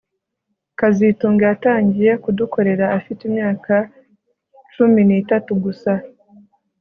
kazitunga 0.79 1.43
yatangiye 1.51 2.11
kudukorera 2.23 2.85
afite 2.97 3.21
imyaka 3.29 3.73
cumi 4.73 5.01
nitatu 5.07 5.51
gusa 5.63 5.91